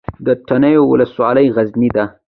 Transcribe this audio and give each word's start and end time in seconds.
د 0.25 0.27
تڼیو 0.47 0.81
ولسوالۍ 0.91 1.47
غرنۍ 1.55 1.89
ده 1.95 2.05